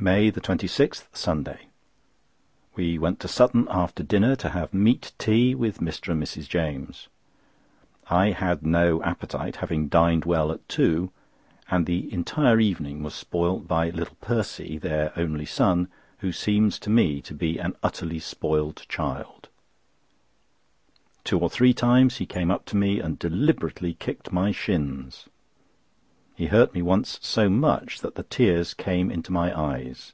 MAY 0.00 0.30
26, 0.30 1.08
Sunday.—We 1.12 2.98
went 3.00 3.18
to 3.18 3.26
Sutton 3.26 3.66
after 3.68 4.04
dinner 4.04 4.36
to 4.36 4.50
have 4.50 4.72
meat 4.72 5.10
tea 5.18 5.56
with 5.56 5.78
Mr. 5.80 6.12
and 6.12 6.22
Mrs. 6.22 6.48
James. 6.48 7.08
I 8.08 8.30
had 8.30 8.64
no 8.64 9.02
appetite, 9.02 9.56
having 9.56 9.88
dined 9.88 10.24
well 10.24 10.52
at 10.52 10.66
two, 10.68 11.10
and 11.68 11.84
the 11.84 12.10
entire 12.12 12.60
evening 12.60 13.02
was 13.02 13.12
spoiled 13.12 13.66
by 13.66 13.90
little 13.90 14.16
Percy—their 14.20 15.18
only 15.18 15.44
son—who 15.46 16.30
seems 16.30 16.78
to 16.78 16.90
me 16.90 17.20
to 17.22 17.34
be 17.34 17.58
an 17.58 17.74
utterly 17.82 18.20
spoiled 18.20 18.86
child. 18.88 19.48
Two 21.24 21.40
or 21.40 21.50
three 21.50 21.74
times 21.74 22.18
he 22.18 22.24
came 22.24 22.52
up 22.52 22.64
to 22.66 22.76
me 22.76 23.00
and 23.00 23.18
deliberately 23.18 23.94
kicked 23.94 24.30
my 24.32 24.52
shins. 24.52 25.26
He 26.34 26.46
hurt 26.46 26.72
me 26.72 26.82
once 26.82 27.18
so 27.20 27.48
much 27.50 28.00
that 28.00 28.14
the 28.14 28.22
tears 28.22 28.72
came 28.72 29.10
into 29.10 29.32
my 29.32 29.58
eyes. 29.60 30.12